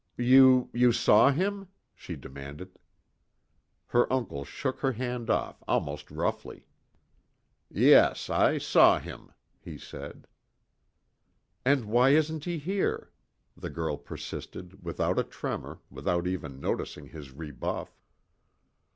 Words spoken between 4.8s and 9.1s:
hand off almost roughly. "Yes I saw